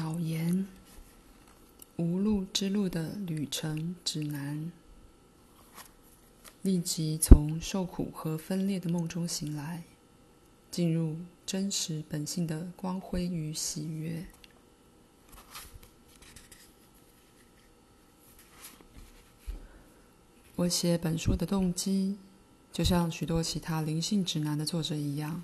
[0.00, 0.64] 导言：
[1.96, 4.70] 无路之路的旅程指南。
[6.62, 9.82] 立即从受苦和分裂的梦中醒来，
[10.70, 14.24] 进入真实本性的光辉与喜悦。
[20.54, 22.16] 我写本书的动机，
[22.72, 25.42] 就像许多其他灵性指南的作者一样，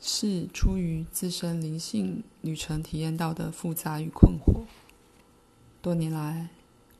[0.00, 4.64] 是出于自身灵性旅程体验到的复杂与困惑。
[5.82, 6.48] 多年来，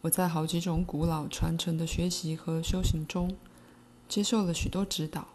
[0.03, 3.35] 我在好几种古老传承的学习和修行中，
[4.07, 5.29] 接受了许多指导，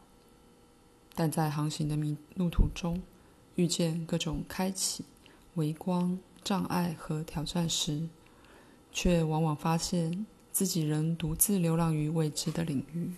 [1.16, 3.02] 但在航行的迷路途中，
[3.56, 5.04] 遇见各种开启、
[5.56, 8.08] 微光、障碍和挑战时，
[8.92, 13.12] 却往往发现自己仍独自流浪于未知的领域。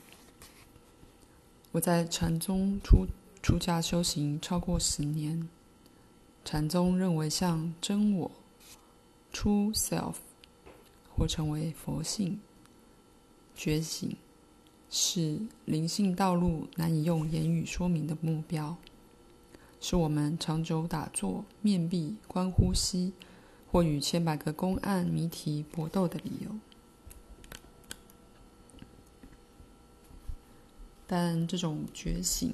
[1.73, 3.05] 我在禅宗出
[3.47, 5.47] 出家修行超过十年，
[6.43, 8.29] 禅宗认为像真我
[9.31, 10.15] （True Self）。
[11.15, 12.41] 或称为佛性
[13.55, 14.17] 觉醒，
[14.89, 18.75] 是灵性道路难以用言语说明的目标，
[19.79, 23.13] 是我们长久打坐、面壁、观呼吸，
[23.71, 26.51] 或与千百个公案谜题搏斗的理由。
[31.07, 32.53] 但这种觉醒，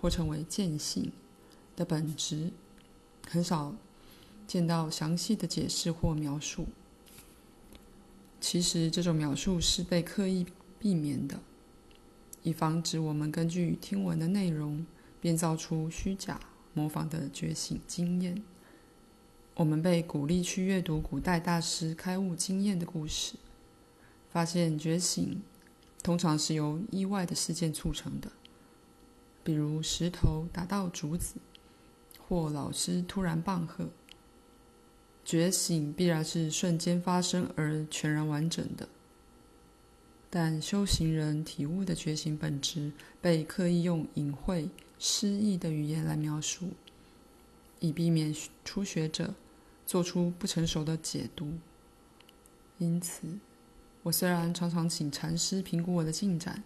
[0.00, 1.12] 或称为见性
[1.76, 2.50] 的本质，
[3.28, 3.74] 很少
[4.46, 6.66] 见到详细的解释或描述。
[8.40, 10.46] 其实，这种描述是被刻意
[10.78, 11.40] 避免的，
[12.44, 14.86] 以防止我们根据听闻的内容
[15.20, 16.38] 编造出虚假、
[16.72, 18.40] 模仿的觉醒经验。
[19.56, 23.34] 我们被鼓励去阅读古代大师开悟经验的故事，
[24.30, 25.42] 发现觉醒
[26.00, 28.30] 通常是由意外的事件促成的，
[29.48, 31.36] 比如石头打到竹子，
[32.28, 33.88] 或老师突然棒喝。
[35.24, 38.86] 觉醒必然是瞬间发生而全然完整的，
[40.28, 42.92] 但修行人体悟的觉醒本质
[43.22, 46.68] 被刻意用隐晦、诗意的语言来描述，
[47.80, 49.32] 以避免初学者
[49.86, 51.54] 做出不成熟的解读。
[52.76, 53.38] 因此，
[54.02, 56.62] 我虽然常常请禅师评估我的进展，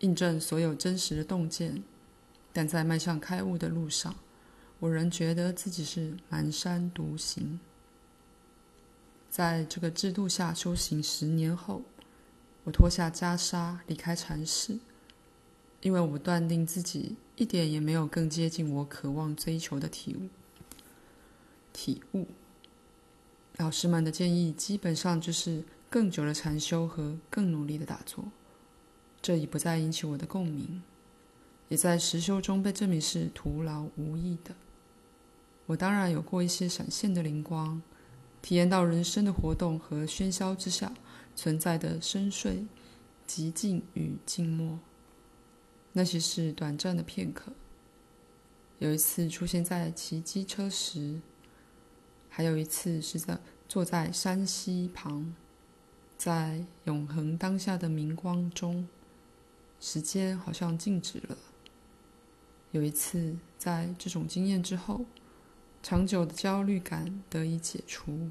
[0.00, 1.82] 印证所有真实的洞见，
[2.56, 4.16] 但在迈向开悟的路上，
[4.78, 7.60] 我仍觉得自己是蹒跚独行。
[9.28, 11.82] 在这个制度下修行十年后，
[12.64, 14.78] 我脱下袈裟离开禅室，
[15.82, 20.30] 因为我断定自己一点也没有更接近我渴望追求的体悟。
[21.74, 22.26] 体悟，
[23.58, 28.24] 老师们的建议基本上就是更久的禅修和更努力的打坐，
[29.20, 30.82] 这已不再引起我的共鸣，
[31.68, 34.54] 也在实修中被证明是徒劳无益的。
[35.66, 37.82] 我当然有过一些闪现的灵光。
[38.42, 40.94] 体验到人生的活动和喧嚣之下
[41.34, 42.68] 存在的深邃、
[43.26, 44.78] 寂静与静默，
[45.92, 47.50] 那些是短暂的片刻。
[48.78, 51.20] 有一次出现在骑机车时，
[52.28, 53.36] 还有一次是在
[53.68, 55.34] 坐在山溪旁，
[56.16, 58.86] 在永恒当下的明光中，
[59.80, 61.36] 时间好像静止了。
[62.76, 65.04] 有一次在这种经验之后。
[65.82, 68.28] 长久的焦虑感得以解除，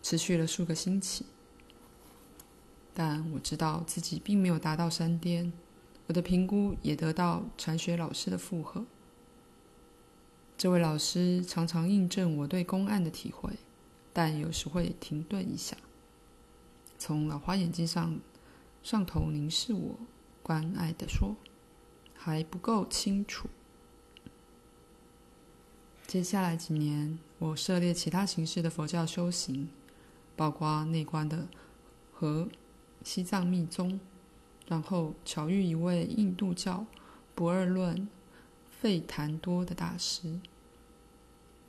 [0.00, 1.26] 持续了数个星期。
[2.94, 5.52] 但我知道自己并没有达到山巅，
[6.06, 8.86] 我的评估也得到禅学老师的附和。
[10.56, 13.50] 这位老师常常印证我对公案的体会，
[14.12, 15.76] 但有时会停顿一下，
[16.96, 18.20] 从老花眼镜上
[18.84, 19.98] 上头凝视我，
[20.44, 21.34] 关爱地说
[22.14, 23.48] ：“还不够清楚。”
[26.08, 29.68] 接下来几年，我涉猎其他形式的佛教修行，
[30.34, 31.46] 包括内观的
[32.14, 32.48] 和
[33.04, 34.00] 西藏密宗，
[34.66, 36.86] 然后巧遇一位印度教
[37.34, 38.08] 不二论
[38.70, 40.40] 费檀多的大师。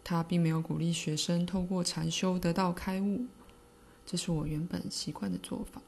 [0.05, 3.25] 他并没有鼓励学生透过禅修得到开悟，
[4.05, 5.81] 这是我原本习惯的做法，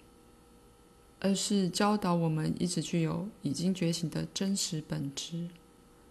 [1.22, 5.48] 而是教导我们一直具有已经觉醒的真实本质，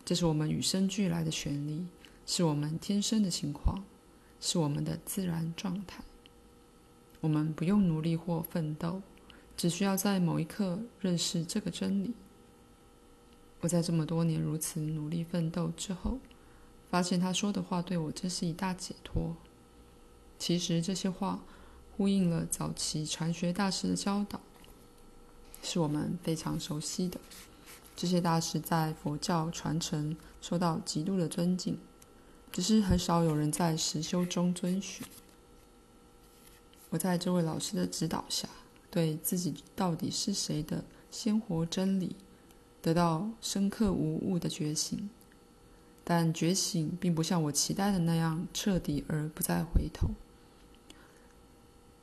[0.07, 1.85] 这是我们与生俱来的权利。
[2.33, 3.83] 是我们天生的情况，
[4.41, 6.05] 是我们的自然状态。
[7.21, 9.03] 我们不用努力或奋斗，
[9.57, 12.15] 只需要在某一刻认识这个真理。
[13.59, 16.21] 我在这么多年如此努力奋斗之后，
[16.89, 19.35] 发现他说的话对我真是一大解脱。
[20.39, 21.41] 其实这些话
[21.97, 24.41] 呼应了早期禅学大师的教导，
[25.65, 27.19] 是我们非常熟悉的。
[27.97, 31.77] 这些大师在佛教传承受到极度的尊敬。
[32.53, 35.07] 只是很少有人在实修中遵循。
[36.91, 38.49] 我在这位老师的指导下，
[38.91, 42.17] 对自己到底是谁的鲜活真理，
[42.83, 45.09] 得到深刻无误的觉醒。
[46.03, 50.09] 但觉醒并不像我期待的那样彻底而不再回头。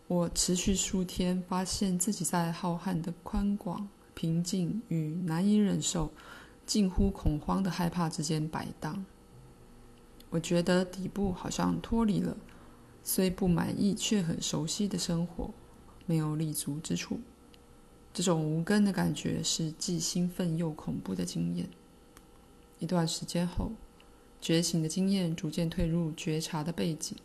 [0.07, 6.09] 我持续数天，发现自己在浩瀚的宽广、平静与难以忍受、
[6.65, 9.03] 近乎恐慌的害怕之间摆荡。
[10.29, 12.35] 我觉得底部好像脱离了，
[13.03, 15.51] 虽不满意却很熟悉的生活，
[16.05, 17.19] 没有立足之处。
[18.13, 21.69] 这种无根的感觉是既兴奋又恐怖的经验。
[22.79, 23.71] 一段时间后，
[24.41, 27.15] 觉醒的经验逐渐退入觉察的背景。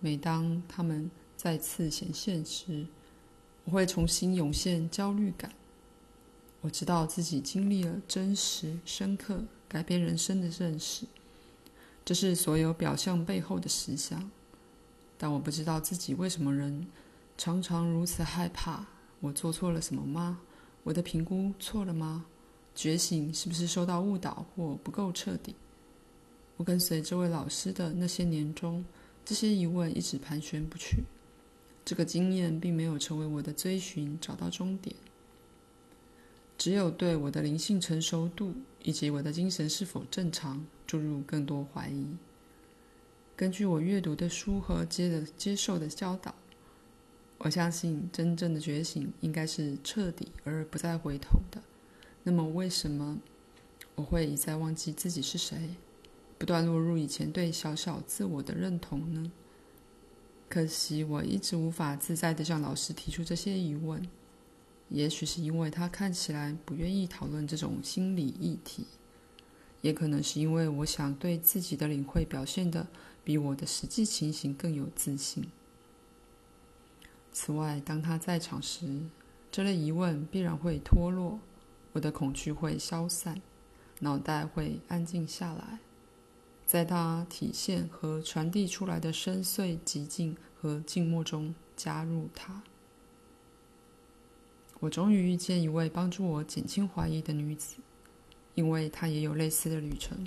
[0.00, 2.86] 每当他们再次显现时，
[3.64, 5.52] 我会重新涌现焦虑感。
[6.60, 11.06] 我知道自己经历了真实、深刻、改变人生的认识，
[12.04, 14.30] 这是所有表象背后的实相。
[15.18, 16.86] 但我不知道自己为什么人
[17.38, 18.84] 常常如此害怕。
[19.20, 20.40] 我做错了什么吗？
[20.82, 22.26] 我的评估错了吗？
[22.74, 25.54] 觉醒是不是受到误导或不够彻底？
[26.56, 28.84] 我跟随这位老师的那些年中，
[29.24, 31.04] 这些疑问一直盘旋不去。
[31.84, 34.96] 这个经验并没有成为我的追寻，找到终点。
[36.62, 38.54] 只有对我的灵性成熟度
[38.84, 42.06] 以及我的精神是否正常注入更多怀疑。
[43.34, 46.32] 根据我阅读的书和接的接受的教导，
[47.38, 51.60] 我相信真正的觉醒应该是彻底而不再回头的。
[52.22, 53.18] 那么，为什么
[53.96, 55.74] 我会一再忘记自己是谁，
[56.38, 59.32] 不断落入以前对小小自我的认同呢？
[60.48, 64.08] 可惜我一直无法自在的向老师提出这些疑问，
[64.92, 68.86] 也许是因为他看起来不愿意讨论这种心理议题，
[69.80, 72.86] 也可能是因为我想对自己的领会表现得
[73.24, 75.46] 比我的实际情形更有自信。
[77.32, 79.00] 此外，当他在场时，
[79.50, 81.40] 这类疑问必然会脱落，
[81.92, 83.40] 我的恐惧会消散，
[84.00, 85.78] 脑袋会安静下来。
[86.66, 92.62] 在他体现和传递出来的深邃寂静和静默中加入他。
[94.82, 97.76] 我终于遇见一位帮助我减轻怀疑的女子，
[98.56, 100.26] 因为她也有类似的旅程。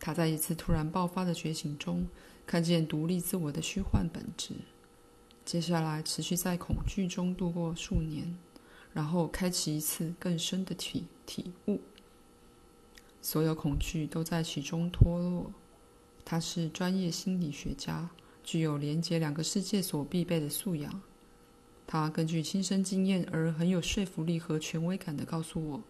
[0.00, 2.08] 她在一次突然爆发的觉醒中，
[2.44, 4.56] 看见独立自我的虚幻本质。
[5.44, 8.36] 接下来持续在恐惧中度过数年，
[8.92, 11.80] 然后开启一次更深的体体悟。
[13.20, 15.52] 所有恐惧都在其中脱落。
[16.24, 18.10] 他是专业心理学家，
[18.42, 21.00] 具有连接两个世界所必备的素养。
[21.86, 25.82] 他根据亲身经验而很有说服力和权威感地告诉我：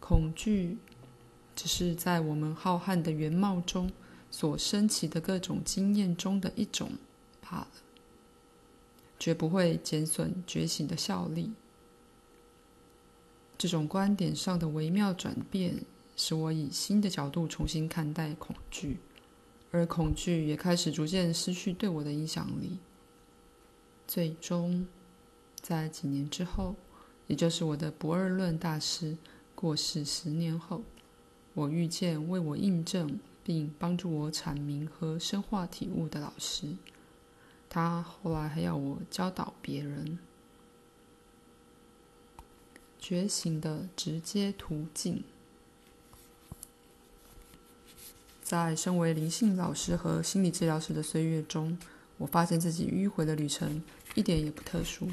[0.00, 0.78] 恐惧
[1.56, 3.90] 只是在我们浩瀚的原貌中
[4.30, 6.92] 所升起的各种经验中的一种
[7.40, 7.68] 罢了，
[9.18, 11.52] 绝不会减损觉醒的效力。
[13.56, 15.84] 这种观点上的微妙转变。
[16.20, 18.98] 使我以新的角度重新看待恐惧，
[19.70, 22.76] 而恐惧也开始逐渐失去对我的影响力。
[24.04, 24.84] 最终，
[25.60, 26.74] 在几年之后，
[27.26, 29.16] 也就是我的不二论大师
[29.54, 30.82] 过世十年后，
[31.54, 36.76] 我遇见为我印证并帮助我阐明和深化体悟的老师。
[37.68, 40.18] 他后来还要我教导别人
[42.98, 45.22] 觉醒的直接途径。
[48.42, 51.78] 在身为灵性老师和心理治疗师的岁月中，
[52.16, 53.82] 我发现自己迂回的旅程
[54.14, 55.10] 一点也不特殊。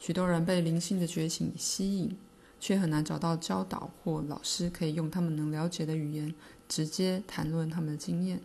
[0.00, 2.16] 许多人被灵性的觉醒吸引，
[2.58, 6.34] 却很难找到教导或老师可以用他们能了解的语言
[6.66, 8.40] 直接谈论他们的经验。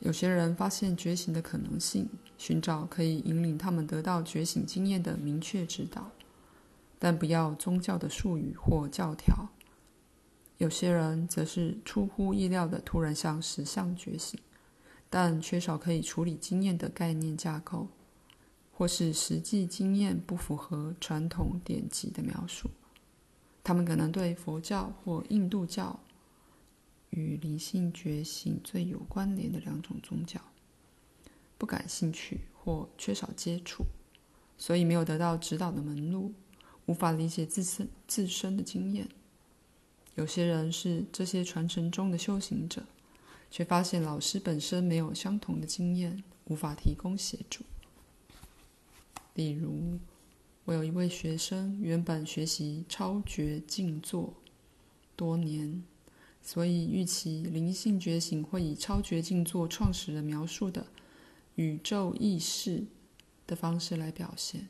[0.00, 6.10] 有些人发现觉醒的可能性，寻找可以引领他们得到觉醒经验的明确指导，
[6.98, 9.50] 但不要宗教的术语或教条。
[10.56, 14.40] 有些人则是出乎意料的突然向实相觉醒，
[15.10, 17.88] 但缺少可以处理经验的概念架构，
[18.78, 22.70] 或是实际经验不符合传统典籍的描述。
[23.64, 25.98] 他们可能对佛教或印度教
[27.10, 30.40] 与灵性觉醒最有关联的两种宗教
[31.58, 33.84] 不感兴趣或缺少接触，
[34.56, 36.32] 所以没有得到指导的门路，
[36.86, 39.08] 无法理解自身自身的经验。
[40.14, 42.84] 有些人是这些传承中的修行者，
[43.50, 47.64] 却发现老师本身没有相同的经验，无法提供协助。
[49.38, 50.00] 例如，
[50.64, 54.34] 我有一位学生，原本学习超觉静坐
[55.14, 55.84] 多年，
[56.42, 60.88] 所以预期灵性觉醒会以超觉静坐创始人描述的
[61.54, 62.84] 宇宙意识
[63.46, 64.68] 的方式来表现，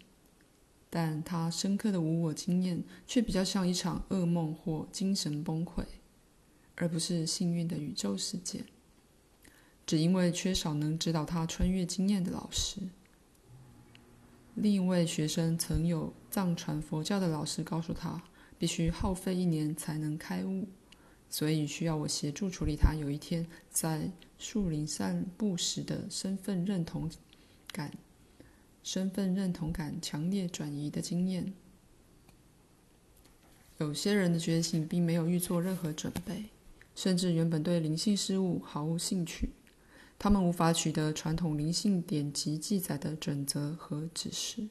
[0.91, 5.83] 但他深刻的无我经验却比较像一场噩梦或精神崩溃，
[6.75, 8.67] 而不是幸运的宇宙事件。
[9.87, 12.83] 只因为缺少能指导他穿越经验的老师。
[14.61, 18.21] 另一位学生曾有藏传佛教的老师告诉他，
[18.59, 20.67] 必须耗费一年才能开悟，
[21.31, 27.09] 所以需要我协助处理他有一天在树林散步时的身份认同
[27.71, 27.93] 感、
[28.83, 31.53] 身份认同感强烈转移的经验。
[33.79, 36.47] 有些人的觉醒并没有预做任何准备，
[36.97, 39.51] 甚至原本对灵性事物毫无兴趣。
[40.19, 44.69] 他们无法取得传统灵性典籍记载的准则和指示，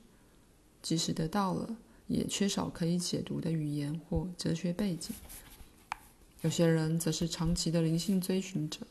[0.81, 1.77] 即使得到了，
[2.07, 5.15] 也缺少可以解读的语言或哲学背景。
[6.41, 8.85] 有些人则是长期的灵性追寻者，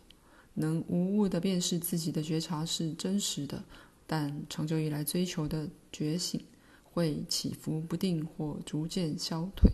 [0.55, 3.63] 能无误地辨识自己的觉察是真实的，
[4.07, 6.43] 但长久以来追求的觉醒
[6.83, 9.71] 会起伏不定或逐渐消退，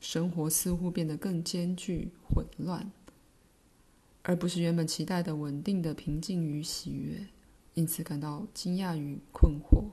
[0.00, 2.90] 生活似乎变得更艰巨混乱。
[4.26, 7.26] 而不是原本期待的稳定的平静与喜悦，
[7.74, 9.84] 因此感到惊讶与困惑。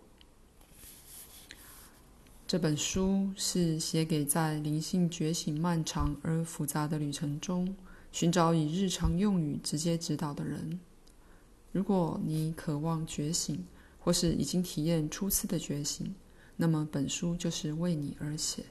[2.47, 7.75] 这本书是写给在灵性觉醒漫长而复杂的旅程中，
[8.13, 10.79] 寻找以日常用语直接指导的人。
[11.73, 13.61] 如果你渴望觉醒，
[13.99, 16.15] 或是已经体验初次的觉醒，
[16.55, 18.63] 那么本书就是为你而写。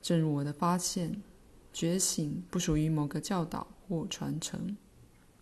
[0.00, 1.22] 正如我的发现，
[1.70, 3.66] 觉醒不属于某个教导。
[3.88, 4.76] 或传承。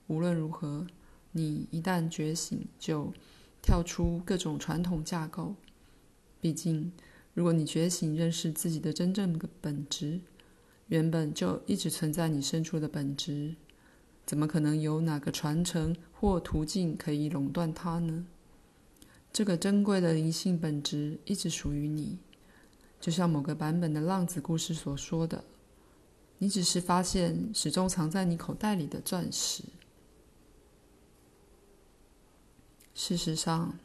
[0.07, 0.87] 无论如何，
[1.33, 3.12] 你一旦觉醒，就
[3.61, 5.57] 跳出各种传统架构。
[6.41, 6.93] 毕竟，
[7.35, 10.21] 如果你觉醒，认识自己的真正的本质，
[10.87, 13.57] 原本就一直存在你深处的本质，
[14.25, 18.26] 怎么可能有哪个传承或途径可以垄断它呢？
[19.33, 22.19] 这个珍贵的灵性本质一直属于你，
[23.00, 25.45] 就像某个版本的浪子故事所说的。
[26.38, 29.64] 你只是发现始终藏在你口袋里的钻石。
[32.95, 33.78] 事实上，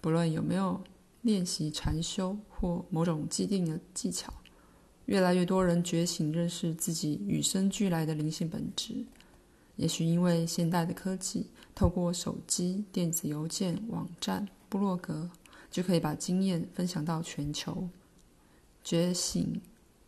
[0.00, 0.82] 不论有没有
[1.22, 4.32] 练习禅修或某种既定的技巧，
[5.06, 9.04] 越来越多人觉醒，认识自己与生俱来的灵性本质。
[9.76, 15.30] 也许因为现代的科技，透过手机、电子邮件、网站、部落格，
[15.70, 17.88] 就可以把经验分享到全球。
[18.82, 19.60] 觉醒。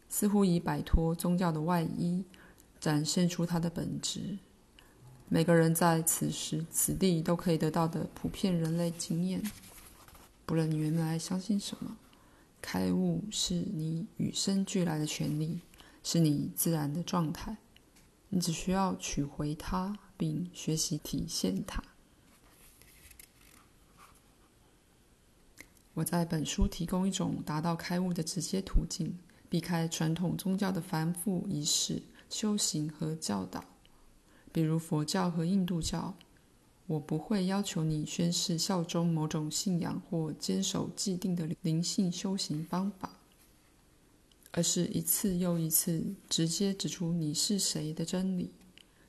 [0.08, 2.24] 似乎已摆脱宗教的外衣，
[2.80, 4.38] 展现出它的本质。
[5.28, 9.42] 每个人在此时此地都可以得到的普遍人类经验，
[10.46, 11.98] 不论你原来相信什么，
[12.62, 15.60] 开悟是你与生俱来的权利，
[16.02, 17.58] 是你自然的状态。
[18.30, 21.82] 你只需要取回它，并学习体现它。
[25.94, 29.18] 我在本书提供一种达到开悟的直接途径。
[29.48, 33.64] 避开传统宗教的繁复仪式、修行和教导，
[34.52, 36.14] 比如佛教和印度教。
[36.86, 43.18] 我不会要求你宣誓效忠某种信仰或坚守既定的灵性修行方法，
[44.52, 48.50] 而是一次又一次直接指出你是谁的真理，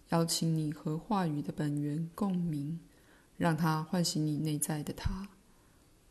[0.09, 2.77] 邀请你和话语的本源共鸣，
[3.37, 5.29] 让它唤醒你内在的他。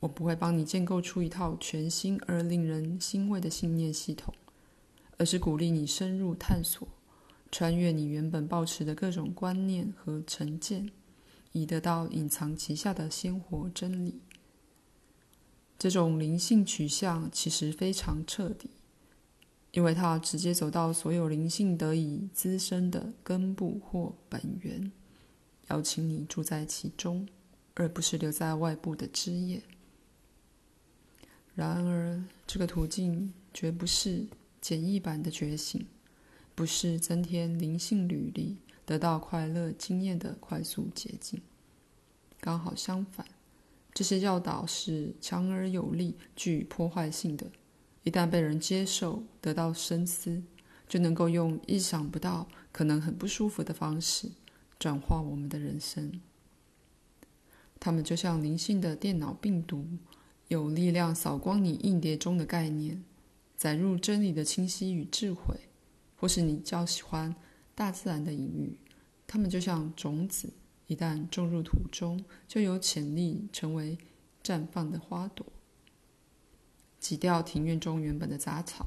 [0.00, 4.32] 我不会帮你建构出一套全新而令人欣慰的信念系统，
[5.16, 6.86] 而是鼓励你深入探索，
[7.50, 10.88] 穿越你原本抱持的各种观念和成见，
[11.50, 14.20] 以得到隐藏其下的鲜活真理。
[15.76, 18.70] 这种灵性取向其实非常彻底，
[19.72, 24.92] 因为它直接走到所有灵性得以滋生的根部或本源，
[25.70, 27.28] 邀请你住在其中，
[27.74, 29.60] 而不是留在外部的枝叶。
[31.58, 34.24] 然而，这个途径绝不是
[34.60, 35.84] 简易版的觉醒，
[36.54, 41.42] 不是增添灵性履历、得到快乐经验的快速捷径。
[42.38, 43.26] 刚好相反，
[43.92, 47.50] 这些教导是强而有力、具破坏性的。
[48.04, 50.40] 一旦被人接受，得到深思，
[50.88, 54.30] 就能够用意想不到、可能很不舒服的方式
[54.78, 56.20] 转化我们的人生。
[57.80, 59.84] 它们就像灵性的电脑病毒。
[60.48, 63.04] 有力量扫光你硬碟中的概念，
[63.56, 65.54] 载入真理的清晰与智慧，
[66.16, 67.34] 或是你较喜欢
[67.74, 68.78] 大自然的隐喻，
[69.26, 70.50] 它们就像种子，
[70.86, 73.98] 一旦种入土中，就有潜力成为
[74.42, 75.46] 绽放的花朵，
[76.98, 78.86] 挤掉庭院中原本的杂草。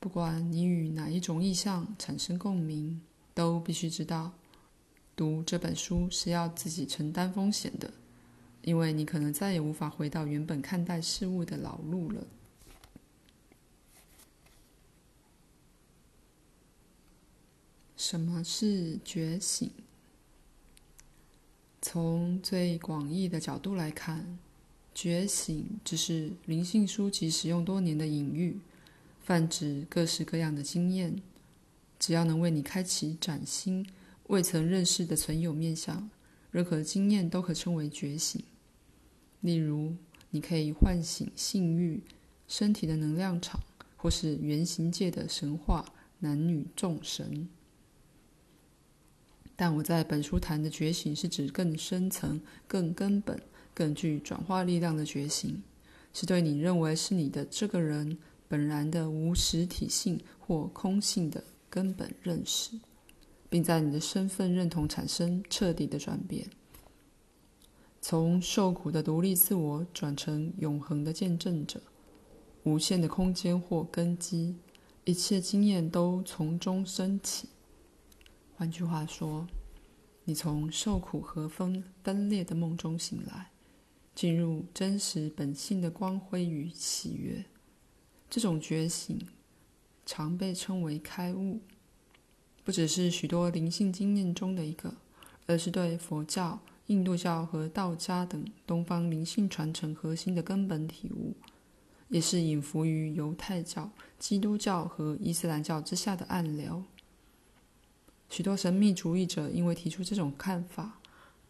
[0.00, 3.00] 不管你与哪一种意象产生共鸣，
[3.34, 4.32] 都必须知道，
[5.14, 7.92] 读这本书是要自己承担风险的，
[8.62, 12.26] 因为你可能再也无法回到原本看待事物的老路了。
[17.96, 19.70] 什么是觉醒？
[21.82, 24.38] 从最广义的角度来看，
[24.94, 28.60] 觉醒只是灵性书籍使用多年的隐喻。
[29.22, 31.22] 泛指各式各样的经验，
[31.98, 33.86] 只要能为你开启崭新、
[34.26, 36.10] 未曾认识的存有面向，
[36.50, 38.42] 任何经验都可称为觉醒。
[39.40, 39.94] 例如，
[40.30, 42.02] 你可以唤醒性欲、
[42.46, 43.60] 身体的能量场，
[43.96, 45.84] 或是原型界的神话、
[46.18, 47.48] 男女众神。
[49.56, 53.40] 但我在本书谈的觉醒，是指更深层、更根本、
[53.74, 55.62] 更具转化力量的觉醒，
[56.12, 58.18] 是对你认为是你的这个人。
[58.48, 62.72] 本然的无实体性或空性的根本认识，
[63.48, 66.50] 并在你的身份认同产生彻底的转变，
[68.00, 71.80] 从受苦的独立自我转成永恒的见证者，
[72.62, 74.56] 无限的空间或根基，
[75.04, 77.50] 一切经验都从中升起。
[78.56, 79.46] 换句话说，
[80.24, 83.50] 你从受苦和分分裂的梦中醒来，
[84.14, 87.44] 进入真实本性的光辉与喜悦。
[88.30, 89.26] 这种觉醒
[90.06, 91.60] 常被称为开悟，
[92.64, 94.94] 不只是许多灵性经验中的一个，
[95.46, 101.36] 而是对佛教、印度教和道家等东方灵性传承核心的根本体悟，
[102.08, 106.82] 也是隐伏于犹太教、基督教和伊斯兰教之下的暗流。
[108.28, 110.98] 许多神秘主义者因为提出这种看法，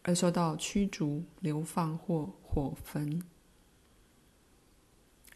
[0.03, 3.19] 而受到驱逐、流放或火焚。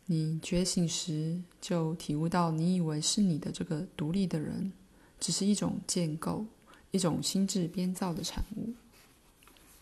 [0.05, 4.71] 你觉醒时，就体悟到你以为是你的这个独立的人，
[5.19, 6.45] 只是一种建构，
[6.91, 8.71] 一种心智编造的产物。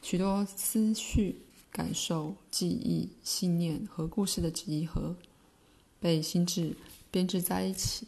[0.04, 1.38] 许多思绪、
[1.72, 5.16] 感受、记忆、信念和故事的集合，
[6.02, 6.76] 被心智
[7.10, 8.06] 编织在一起，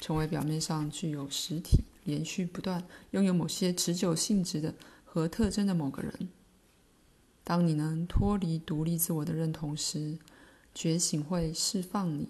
[0.00, 6.28] 成为表面上具有实体、连续不断、拥有某些持久性质的和特征的某个人。
[7.44, 10.18] 当你能脱离独立自我的认同时，
[10.74, 12.28] 觉醒会释放你，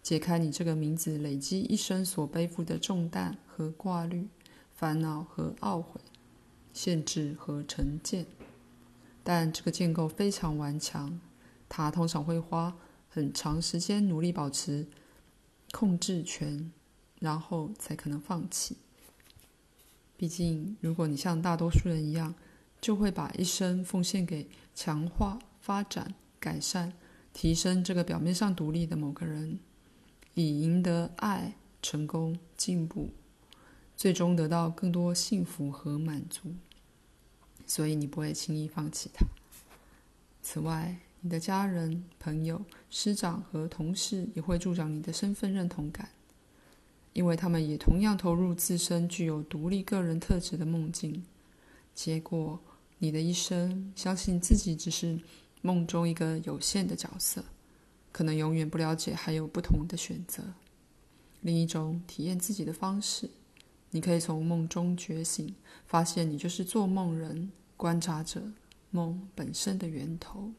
[0.00, 4.28] 解开你这个名字累积一生所背负的重担和挂虑、
[4.72, 6.00] 烦恼和懊悔、
[6.78, 8.24] 限制和成见。
[9.24, 11.18] 但这个建构非常顽强，
[11.68, 12.76] 它通常会花
[13.08, 14.86] 很长时间努力保持
[15.72, 16.70] 控制权，
[17.18, 18.76] 然后才可能放弃。
[20.16, 22.36] 毕竟，如果你像大多数人一样，
[22.80, 26.92] 就会把一生奉献给强化、发展、改善。
[27.32, 29.58] 提升这个表面上独立的某个人，
[30.34, 33.10] 以赢得爱、成功、进步，
[33.96, 36.54] 最终得到更多幸福和满足。
[37.68, 39.24] 所以你不会轻易放弃他。
[40.42, 46.08] 此外，你的家人、朋友、师长和同事也会助长你的身份认同感，
[47.12, 51.24] 因为他们也同样投入自身具有独立个人特质的梦境。
[51.94, 52.58] 结果，
[52.98, 55.20] 你的一生相信自己只是。
[55.60, 57.44] 梦中一个有限的角色，
[58.12, 60.40] 可能永远不了解还有不同的选择。
[61.40, 63.28] 另一种体验自己的方式，
[63.90, 65.52] 你可以从梦中觉醒，
[65.84, 68.42] 发现你就是做梦人、观察者、
[68.90, 70.52] 梦本身的源头。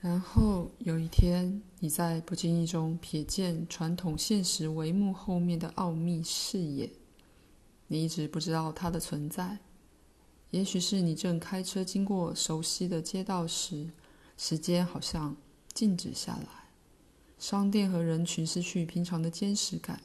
[0.00, 6.90] 然后有一天，你在不经意中瞥见传统现实帷幕后面的奥秘视野，
[7.88, 9.58] 你一直不知道它的存在。
[10.50, 13.90] 也许是你正开车经过熟悉的街道时，
[14.38, 15.36] 时间好像
[15.74, 16.70] 静止下来，
[17.38, 20.00] 商店和人群失去平常的坚实感，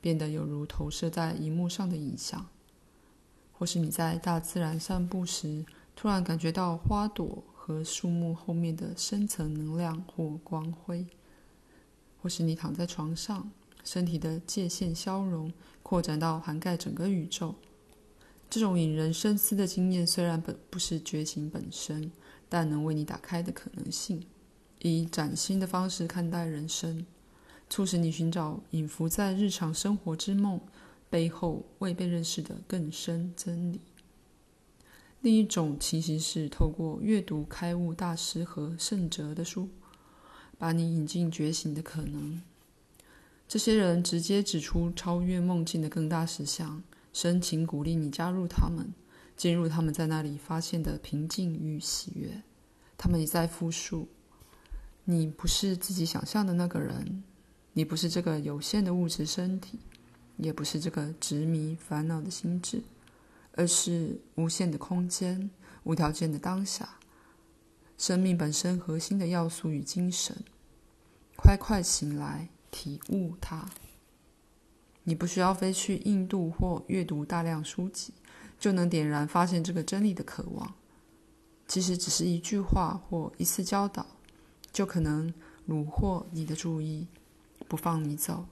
[0.00, 2.46] 变得有如投射在荧幕上的影像；
[3.60, 11.04] 或是你在大自然散步时，突然感觉到花朵和树木后面的深层能量或光辉；
[12.22, 13.50] 或是你躺在床上，
[13.84, 17.54] 身体的界限消融，扩展到涵盖整个宇宙。
[18.48, 22.10] 这种引人深思的经验，虽然本不是觉醒本身，
[22.48, 24.24] 但能为你打开的可能性，
[24.78, 27.04] 以崭新的方式看待人生，
[27.68, 30.58] 促使你寻找隐伏在日常生活之梦
[31.10, 33.80] 背后未被认识的更深真理。
[35.20, 39.68] 另一种情形是透过阅读开悟大师和圣哲的书，
[40.56, 42.40] 把你引进觉醒的可能。
[43.46, 46.82] 这些人直接指出超越梦境的更大实相。
[47.12, 48.94] 深情鼓励你加入他们，
[49.36, 52.42] 进入他们在那里发现的平静与喜悦。
[52.96, 54.06] 他们也在复述：
[55.04, 57.24] 你不是自己想象的那个人，
[57.72, 59.80] 你不是这个有限的物质身体，
[60.40, 62.82] 也不是这个执迷烦恼的心智，
[63.52, 65.50] 而是无限的空间，
[65.84, 66.96] 无条件的当下，
[67.98, 70.36] 生命本身核心的要素与精神。
[71.36, 73.68] 快快醒来，体悟它。
[75.04, 78.12] 你不需要飞去印度或阅读大量书籍，
[78.58, 80.74] 就能点燃发现这个真理的渴望。
[81.66, 84.06] 其实只是一句话或一次教导，
[84.72, 85.32] 就可能
[85.68, 87.06] 虏获你的注意，
[87.68, 88.46] 不放你走，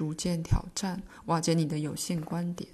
[0.00, 2.70] 逐渐挑战、瓦解你的有限观点。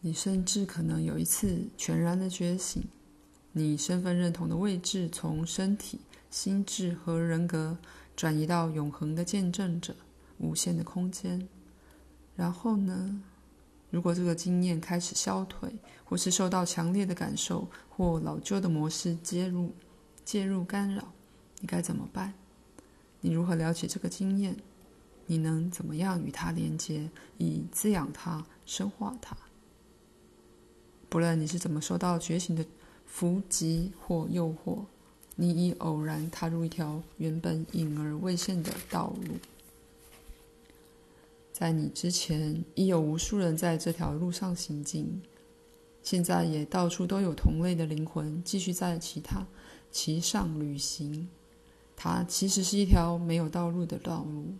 [0.00, 2.84] 你甚至可能有一次全然的觉醒，
[3.52, 7.78] 你身份认同的位置从身体、心智和人格
[8.14, 9.96] 转移到永恒的见证者、
[10.36, 11.48] 无限的空间。
[12.36, 13.22] 然后呢？
[13.88, 19.74] 如果这个经验开始消退，或是受到强烈的感受或老旧的模式介入、
[20.26, 21.10] 介入干扰，
[21.60, 22.34] 你该怎么办？
[23.20, 24.56] 你如何了解这个经验？
[25.26, 29.36] 你能怎么样与它连接，以滋养它、深化它？
[31.08, 32.64] 不论你是怎么受到觉醒的
[33.04, 34.84] 伏击或诱惑，
[35.36, 39.34] 你已偶然踏入一条原本隐而未现的道路。
[41.52, 45.20] 在你之前，已有无数人在这条路上行进，
[46.02, 49.46] 现在也到处都有同类的灵魂继续在其他
[49.90, 51.28] 其上旅行。
[52.00, 54.54] 它其实是一条没有道路的道路，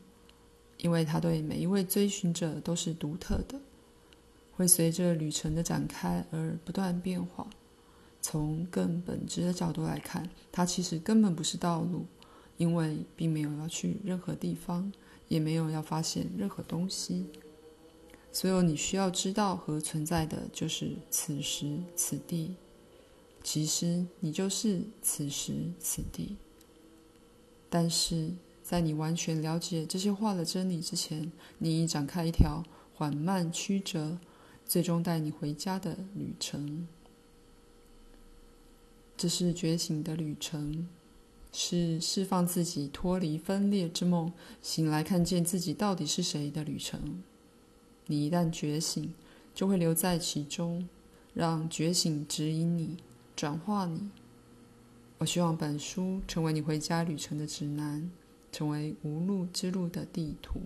[0.79, 3.61] 因为它对每一位追寻者都是独特的，
[4.57, 7.49] 会随着旅程的展开而不断变化。
[8.21, 12.05] 从更本质的角度来看，它其实根本不是道路，
[12.57, 14.93] 因为并没有要去任何地方。
[15.29, 17.27] 也没有要发现任何东西，
[18.33, 22.55] 所有你需要知道和存在的就是此时此地。
[23.45, 26.35] 其实你就是此时此地。
[27.69, 32.63] 但是在你完全了解这些话的真理之前，你已展开一条
[32.95, 34.19] 缓慢曲折、
[34.65, 36.87] 最终带你回家的旅程。
[39.17, 40.89] 这是觉醒的旅程。
[41.51, 47.23] 是释放自己脱离分裂之梦，醒来看见自己到底是谁的旅程。
[48.07, 49.15] 你一旦觉醒，
[49.55, 50.87] 就会留在其中，
[51.33, 52.99] 让觉醒指引你、
[53.35, 54.11] 转化你。
[55.19, 58.09] 我希望本书成为你回家旅程的指南，
[58.53, 60.61] 成为无路之路的地图。